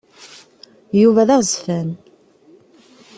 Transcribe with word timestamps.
Yuba 1.01 1.27
d 1.27 1.29
aɣezfan. 1.35 1.89